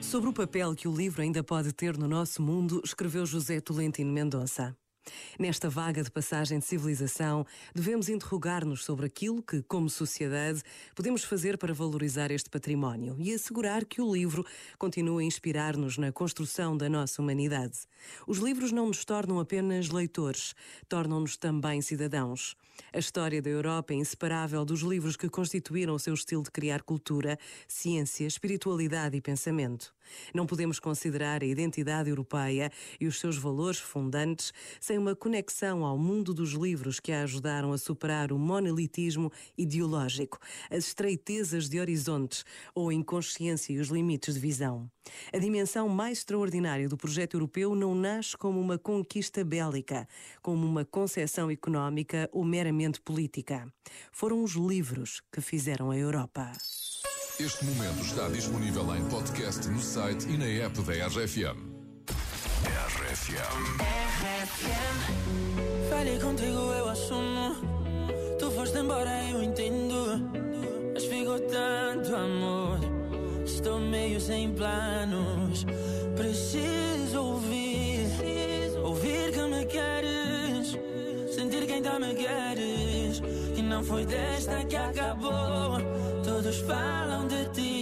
[0.00, 4.12] Sobre o papel que o livro ainda pode ter no nosso mundo, escreveu José Tolentino
[4.12, 4.76] Mendonça.
[5.38, 10.62] Nesta vaga de passagem de civilização, devemos interrogar-nos sobre aquilo que, como sociedade,
[10.94, 14.44] podemos fazer para valorizar este património e assegurar que o livro
[14.78, 17.80] continue a inspirar-nos na construção da nossa humanidade.
[18.26, 20.54] Os livros não nos tornam apenas leitores,
[20.88, 22.56] tornam-nos também cidadãos.
[22.92, 26.82] A história da Europa é inseparável dos livros que constituíram o seu estilo de criar
[26.82, 29.94] cultura, ciência, espiritualidade e pensamento.
[30.34, 35.98] Não podemos considerar a identidade europeia e os seus valores fundantes sem uma conexão ao
[35.98, 40.38] mundo dos livros que a ajudaram a superar o monolitismo ideológico,
[40.70, 44.90] as estreitezas de horizontes ou a inconsciência e os limites de visão.
[45.32, 50.08] A dimensão mais extraordinária do projeto europeu não nasce como uma conquista bélica,
[50.42, 53.66] como uma concepção económica ou meramente política.
[54.12, 56.52] Foram os livros que fizeram a Europa.
[57.38, 61.75] Este momento está disponível em podcast no site e na app da RFM.
[63.16, 64.98] RFM.
[65.88, 67.56] Falei contigo, eu assumo.
[68.38, 70.20] Tu foste embora, eu entendo.
[70.92, 72.78] Mas ficou tanto amor.
[73.44, 75.64] Estou meio sem planos.
[76.14, 78.06] Preciso ouvir.
[78.84, 80.78] Ouvir que me queres.
[81.34, 83.22] Sentir que ainda me queres.
[83.56, 85.80] E não foi desta que acabou.
[86.22, 87.75] Todos falam de ti,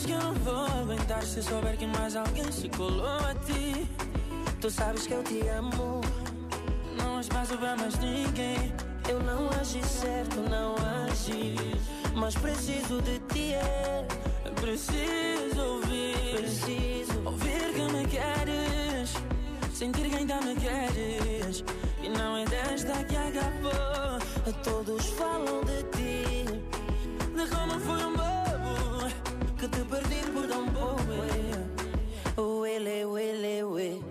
[0.00, 3.86] Sabes que eu não vou aguentar se souber que mais alguém se colou a ti.
[4.58, 6.00] Tu sabes que eu te amo.
[6.96, 8.72] Não há espaço para mais ninguém.
[9.06, 10.74] Eu não agi certo, não
[11.04, 11.54] agi.
[12.14, 14.06] Mas preciso de ti, é.
[14.58, 16.36] Preciso ouvir.
[16.36, 19.12] Preciso Ouvir que me queres,
[19.74, 21.62] sentir que ainda me queres.
[22.02, 24.18] E não é desta que acabou.
[24.64, 25.89] Todos falam de ti.
[29.60, 31.02] Bobo Que te perdi por tão pouco.
[31.12, 32.40] é.
[32.40, 34.09] O ele,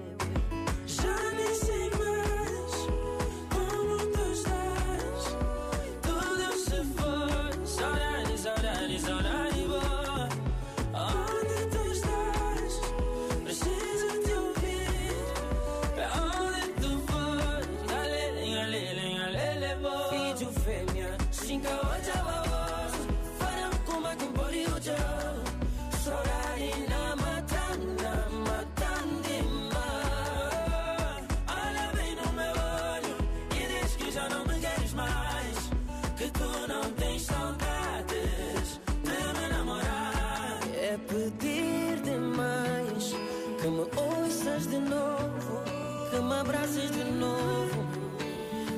[43.61, 45.63] que me ouças de novo,
[46.09, 47.85] que me abraces de novo.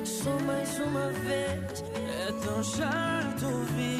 [0.04, 1.84] Só mais uma vez.
[2.26, 3.91] É tão chato ouvir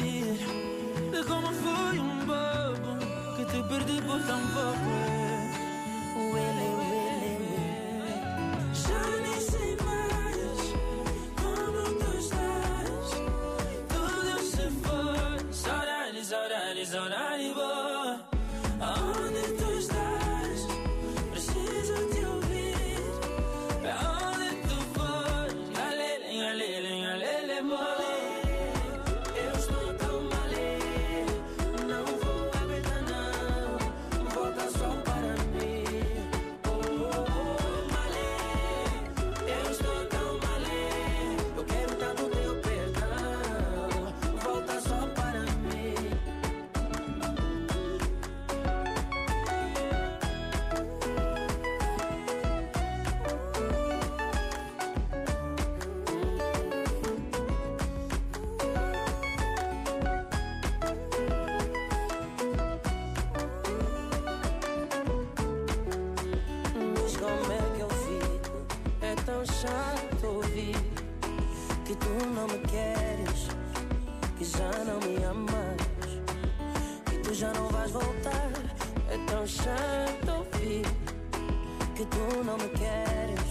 [69.63, 70.75] Chato ouvir
[71.85, 73.47] que tu não me queres,
[74.37, 75.79] que já não me amas,
[77.05, 78.51] que tu já não vais voltar.
[79.09, 80.85] É tão chato ouvir
[81.95, 83.43] que tu não me queres,